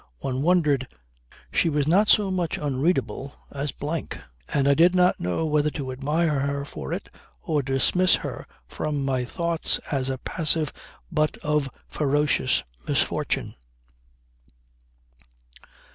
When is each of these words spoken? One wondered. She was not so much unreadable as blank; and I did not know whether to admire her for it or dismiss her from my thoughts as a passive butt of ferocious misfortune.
One 0.17 0.41
wondered. 0.41 0.87
She 1.53 1.69
was 1.69 1.87
not 1.87 2.07
so 2.07 2.31
much 2.31 2.57
unreadable 2.57 3.35
as 3.51 3.71
blank; 3.71 4.19
and 4.51 4.67
I 4.67 4.73
did 4.73 4.95
not 4.95 5.19
know 5.19 5.45
whether 5.45 5.69
to 5.69 5.91
admire 5.91 6.39
her 6.39 6.65
for 6.65 6.91
it 6.91 7.07
or 7.43 7.61
dismiss 7.61 8.15
her 8.15 8.47
from 8.67 9.05
my 9.05 9.25
thoughts 9.25 9.77
as 9.91 10.09
a 10.09 10.17
passive 10.17 10.73
butt 11.11 11.37
of 11.43 11.69
ferocious 11.87 12.63
misfortune. 12.87 13.53